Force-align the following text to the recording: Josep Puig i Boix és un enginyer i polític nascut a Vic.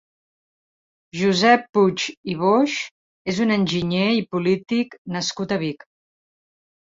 Josep 1.17 1.67
Puig 1.77 2.05
i 2.33 2.37
Boix 2.39 2.77
és 3.33 3.41
un 3.45 3.55
enginyer 3.57 4.07
i 4.21 4.25
polític 4.31 4.97
nascut 5.17 5.53
a 5.53 5.61
Vic. 5.65 5.87